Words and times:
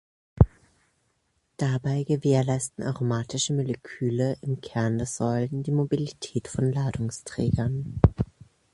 Dabei 1.57 2.05
gewährleisten 2.05 2.83
aromatische 2.83 3.53
Moleküle 3.53 4.35
im 4.41 4.59
Kern 4.59 4.97
der 4.97 5.05
Säulen 5.05 5.61
die 5.61 5.69
Mobilität 5.69 6.47
von 6.47 6.73
Ladungsträgern. 6.73 7.99